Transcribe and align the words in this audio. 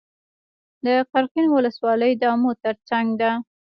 د 0.85 0.87
قرقین 1.11 1.47
ولسوالۍ 1.51 2.11
د 2.17 2.23
امو 2.33 2.51
تر 2.63 2.75
څنګ 2.89 3.07
ده 3.21 3.31